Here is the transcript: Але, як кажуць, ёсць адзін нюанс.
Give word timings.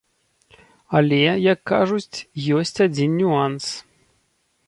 Але, 0.99 1.19
як 1.53 1.59
кажуць, 1.73 2.17
ёсць 2.61 2.79
адзін 2.87 3.11
нюанс. 3.21 3.65